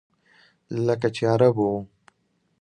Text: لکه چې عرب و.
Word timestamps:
لکه 0.85 1.07
چې 1.15 1.23
عرب 1.33 1.55
و. 1.61 1.67